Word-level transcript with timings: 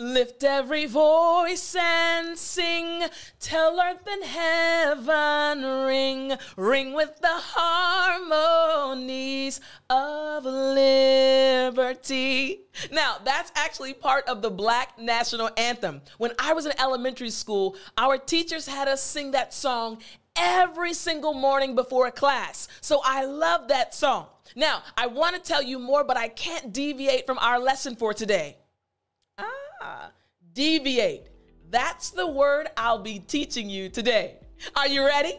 Lift 0.00 0.44
every 0.44 0.86
voice 0.86 1.74
and 1.74 2.38
sing. 2.38 3.02
Tell 3.40 3.80
earth 3.80 4.06
and 4.06 4.22
heaven 4.22 5.64
ring. 5.86 6.34
Ring 6.56 6.92
with 6.92 7.20
the 7.20 7.26
harmonies 8.38 9.60
of 9.90 10.44
liberty. 10.44 11.80
Now, 12.92 13.16
that's 13.24 13.50
actually 13.56 13.92
part 13.92 14.28
of 14.28 14.40
the 14.40 14.52
Black 14.52 14.96
National 15.00 15.50
Anthem. 15.56 16.02
When 16.18 16.30
I 16.38 16.52
was 16.52 16.64
in 16.64 16.80
elementary 16.80 17.30
school, 17.30 17.74
our 17.96 18.18
teachers 18.18 18.68
had 18.68 18.86
us 18.86 19.02
sing 19.02 19.32
that 19.32 19.52
song 19.52 19.98
every 20.36 20.94
single 20.94 21.34
morning 21.34 21.74
before 21.74 22.06
a 22.06 22.12
class. 22.12 22.68
So 22.80 23.00
I 23.04 23.24
love 23.24 23.66
that 23.66 23.96
song. 23.96 24.26
Now, 24.54 24.84
I 24.96 25.08
want 25.08 25.34
to 25.34 25.40
tell 25.42 25.60
you 25.60 25.80
more, 25.80 26.04
but 26.04 26.16
I 26.16 26.28
can't 26.28 26.72
deviate 26.72 27.26
from 27.26 27.38
our 27.38 27.58
lesson 27.58 27.96
for 27.96 28.14
today. 28.14 28.58
Deviate. 30.58 31.28
That's 31.70 32.10
the 32.10 32.26
word 32.26 32.66
I'll 32.76 32.98
be 32.98 33.20
teaching 33.20 33.70
you 33.70 33.88
today. 33.88 34.38
Are 34.74 34.88
you 34.88 35.06
ready? 35.06 35.38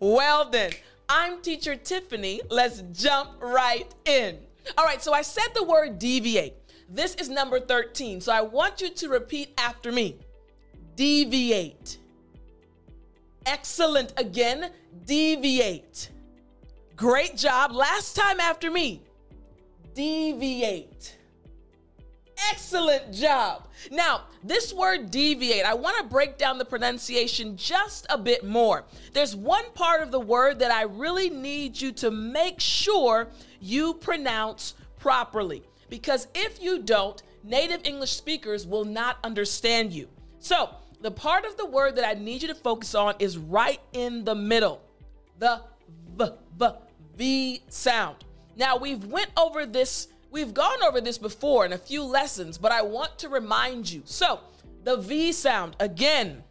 Well, 0.00 0.50
then, 0.50 0.72
I'm 1.08 1.40
teacher 1.42 1.76
Tiffany. 1.76 2.40
Let's 2.50 2.82
jump 2.92 3.40
right 3.40 3.86
in. 4.04 4.36
All 4.76 4.84
right, 4.84 5.00
so 5.00 5.12
I 5.12 5.22
said 5.22 5.46
the 5.54 5.62
word 5.62 6.00
deviate. 6.00 6.54
This 6.88 7.14
is 7.14 7.28
number 7.28 7.60
13. 7.60 8.20
So 8.20 8.32
I 8.32 8.40
want 8.40 8.80
you 8.80 8.90
to 8.90 9.08
repeat 9.08 9.54
after 9.58 9.92
me 9.92 10.18
deviate. 10.96 11.98
Excellent. 13.46 14.12
Again, 14.16 14.72
deviate. 15.04 16.10
Great 16.96 17.36
job. 17.36 17.70
Last 17.70 18.16
time 18.16 18.40
after 18.40 18.72
me. 18.72 19.04
Deviate. 19.94 21.17
Excellent 22.50 23.12
job. 23.12 23.66
Now, 23.90 24.22
this 24.44 24.72
word 24.72 25.10
deviate, 25.10 25.64
I 25.64 25.74
want 25.74 25.98
to 25.98 26.04
break 26.04 26.38
down 26.38 26.58
the 26.58 26.64
pronunciation 26.64 27.56
just 27.56 28.06
a 28.10 28.18
bit 28.18 28.44
more. 28.44 28.84
There's 29.12 29.34
one 29.34 29.70
part 29.74 30.02
of 30.02 30.10
the 30.10 30.20
word 30.20 30.58
that 30.60 30.70
I 30.70 30.82
really 30.82 31.30
need 31.30 31.80
you 31.80 31.92
to 31.92 32.10
make 32.10 32.60
sure 32.60 33.28
you 33.60 33.94
pronounce 33.94 34.74
properly. 34.98 35.62
Because 35.88 36.28
if 36.34 36.62
you 36.62 36.82
don't, 36.82 37.22
native 37.42 37.80
English 37.84 38.12
speakers 38.12 38.66
will 38.66 38.84
not 38.84 39.18
understand 39.24 39.92
you. 39.92 40.08
So, 40.38 40.70
the 41.00 41.10
part 41.10 41.44
of 41.44 41.56
the 41.56 41.66
word 41.66 41.96
that 41.96 42.06
I 42.06 42.14
need 42.14 42.42
you 42.42 42.48
to 42.48 42.54
focus 42.54 42.94
on 42.94 43.14
is 43.18 43.38
right 43.38 43.80
in 43.92 44.24
the 44.24 44.34
middle. 44.34 44.82
The 45.38 45.62
v, 46.16 46.30
v, 46.58 46.66
v 47.16 47.62
sound. 47.68 48.24
Now, 48.56 48.76
we've 48.76 49.04
went 49.04 49.30
over 49.36 49.64
this 49.64 50.08
We've 50.30 50.52
gone 50.52 50.82
over 50.82 51.00
this 51.00 51.18
before 51.18 51.64
in 51.64 51.72
a 51.72 51.78
few 51.78 52.02
lessons, 52.02 52.58
but 52.58 52.70
I 52.70 52.82
want 52.82 53.18
to 53.18 53.28
remind 53.28 53.90
you. 53.90 54.02
So, 54.04 54.40
the 54.84 54.96
V 54.96 55.32
sound 55.32 55.76
again, 55.80 56.44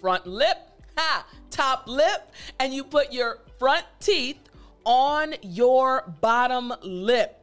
front 0.00 0.26
lip, 0.26 0.58
ha, 0.96 1.26
top 1.50 1.88
lip, 1.88 2.30
and 2.60 2.74
you 2.74 2.84
put 2.84 3.12
your 3.12 3.38
front 3.58 3.86
teeth 4.00 4.38
on 4.84 5.34
your 5.42 6.14
bottom 6.20 6.72
lip. 6.82 7.34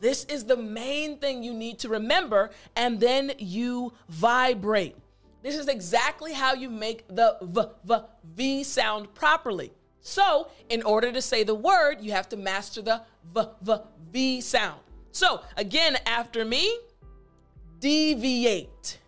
This 0.00 0.24
is 0.24 0.44
the 0.44 0.56
main 0.56 1.18
thing 1.18 1.42
you 1.42 1.52
need 1.52 1.78
to 1.80 1.90
remember, 1.90 2.50
and 2.74 2.98
then 2.98 3.32
you 3.38 3.92
vibrate. 4.08 4.96
This 5.42 5.56
is 5.56 5.68
exactly 5.68 6.32
how 6.32 6.54
you 6.54 6.70
make 6.70 7.06
the 7.08 7.36
V, 7.42 7.62
v, 7.84 7.96
v 8.24 8.64
sound 8.64 9.14
properly. 9.14 9.72
So, 10.00 10.48
in 10.68 10.82
order 10.82 11.12
to 11.12 11.20
say 11.20 11.42
the 11.42 11.54
word, 11.54 11.98
you 12.00 12.12
have 12.12 12.28
to 12.30 12.36
master 12.36 12.82
the 12.82 13.02
V, 13.34 13.42
V, 13.62 13.74
V 14.10 14.40
sound. 14.40 14.80
So, 15.12 15.42
again, 15.56 15.98
after 16.06 16.44
me, 16.44 16.78
deviate. 17.80 18.98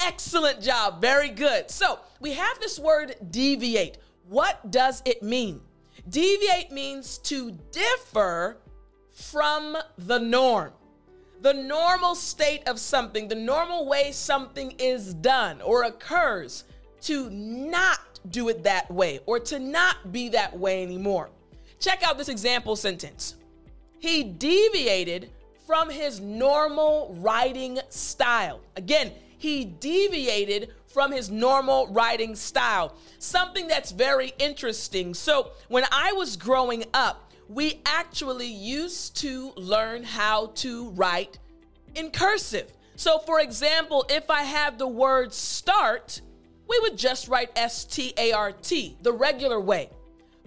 Excellent 0.00 0.60
job. 0.60 1.00
Very 1.00 1.28
good. 1.28 1.70
So, 1.70 2.00
we 2.20 2.32
have 2.32 2.58
this 2.60 2.78
word 2.78 3.14
deviate. 3.30 3.98
What 4.28 4.70
does 4.70 5.02
it 5.04 5.22
mean? 5.22 5.60
Deviate 6.08 6.72
means 6.72 7.18
to 7.18 7.52
differ 7.70 8.58
from 9.12 9.76
the 9.98 10.18
norm. 10.18 10.72
The 11.40 11.54
normal 11.54 12.14
state 12.14 12.66
of 12.66 12.78
something, 12.80 13.28
the 13.28 13.34
normal 13.34 13.86
way 13.86 14.10
something 14.12 14.72
is 14.78 15.14
done 15.14 15.60
or 15.60 15.84
occurs, 15.84 16.64
to 17.06 17.30
not 17.30 18.00
do 18.30 18.48
it 18.48 18.64
that 18.64 18.90
way 18.90 19.20
or 19.26 19.38
to 19.38 19.58
not 19.58 20.12
be 20.12 20.28
that 20.30 20.58
way 20.58 20.82
anymore. 20.82 21.30
Check 21.78 22.02
out 22.02 22.18
this 22.18 22.28
example 22.28 22.74
sentence. 22.74 23.36
He 23.98 24.24
deviated 24.24 25.30
from 25.66 25.90
his 25.90 26.20
normal 26.20 27.16
writing 27.20 27.78
style. 27.88 28.60
Again, 28.76 29.12
he 29.38 29.64
deviated 29.64 30.72
from 30.86 31.12
his 31.12 31.30
normal 31.30 31.88
writing 31.88 32.34
style. 32.34 32.96
Something 33.18 33.68
that's 33.68 33.92
very 33.92 34.32
interesting. 34.38 35.14
So, 35.14 35.52
when 35.68 35.84
I 35.92 36.12
was 36.12 36.36
growing 36.36 36.84
up, 36.94 37.30
we 37.48 37.82
actually 37.84 38.46
used 38.48 39.16
to 39.18 39.52
learn 39.56 40.02
how 40.04 40.46
to 40.56 40.90
write 40.90 41.38
in 41.94 42.10
cursive. 42.10 42.72
So, 42.96 43.18
for 43.18 43.40
example, 43.40 44.06
if 44.08 44.30
I 44.30 44.42
have 44.42 44.78
the 44.78 44.88
word 44.88 45.32
start, 45.34 46.22
we 46.68 46.78
would 46.80 46.96
just 46.96 47.28
write 47.28 47.50
S 47.56 47.84
T 47.84 48.12
A 48.16 48.32
R 48.32 48.52
T, 48.52 48.96
the 49.02 49.12
regular 49.12 49.60
way. 49.60 49.90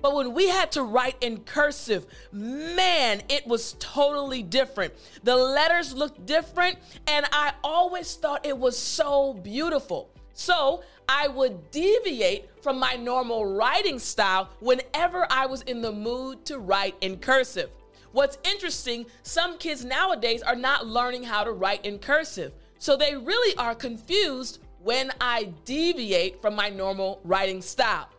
But 0.02 0.16
when 0.16 0.34
we 0.34 0.48
had 0.48 0.72
to 0.74 0.84
write 0.84 1.18
in 1.22 1.40
cursive, 1.40 2.06
man, 2.32 3.22
it 3.28 3.46
was 3.46 3.76
totally 3.80 4.44
different. 4.44 4.94
The 5.24 5.36
letters 5.36 5.94
looked 5.94 6.26
different, 6.26 6.78
and 7.08 7.26
I 7.34 7.54
always 7.64 8.16
thought 8.16 8.46
it 8.46 8.58
was 8.58 8.78
so 8.78 9.34
beautiful. 9.34 10.10
So 10.34 10.84
I 11.10 11.28
would 11.28 11.70
deviate 11.72 12.50
from 12.64 12.80
my 12.80 12.94
normal 12.94 13.46
writing 13.46 14.00
style 14.00 14.50
whenever 14.62 15.28
I 15.30 15.46
was 15.48 15.64
in 15.64 15.82
the 15.82 15.92
mood 15.92 16.46
to 16.46 16.60
write 16.60 16.96
in 17.02 17.18
cursive. 17.18 17.70
What's 18.14 18.38
interesting, 18.46 19.06
some 19.24 19.58
kids 19.58 19.84
nowadays 19.84 20.42
are 20.42 20.56
not 20.56 20.88
learning 20.88 21.24
how 21.24 21.44
to 21.44 21.52
write 21.52 21.86
in 21.86 22.00
cursive. 22.00 22.54
So 22.78 22.96
they 22.96 23.18
really 23.18 23.56
are 23.58 23.76
confused 23.76 24.60
when 24.82 25.12
I 25.20 25.46
deviate 25.66 26.42
from 26.42 26.56
my 26.56 26.70
normal 26.70 27.22
writing 27.24 27.62
style. 27.62 28.10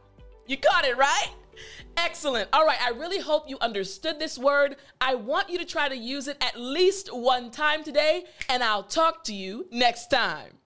You 0.47 0.57
got 0.57 0.85
it, 0.85 0.97
right? 0.97 1.29
Excellent. 1.97 2.49
All 2.53 2.65
right, 2.65 2.81
I 2.83 2.91
really 2.91 3.21
hope 3.21 3.49
you 3.49 3.59
understood 3.61 4.19
this 4.19 4.39
word. 4.39 4.77
I 5.01 5.15
want 5.15 5.51
you 5.51 5.59
to 5.59 5.65
try 5.65 5.89
to 5.89 5.97
use 5.97 6.29
it 6.29 6.37
at 6.41 6.59
least 6.59 7.13
one 7.13 7.51
time 7.51 7.85
today, 7.85 8.25
and 8.49 8.63
I'll 8.63 8.83
talk 8.83 9.25
to 9.25 9.35
you 9.35 9.67
next 9.71 10.09
time. 10.09 10.60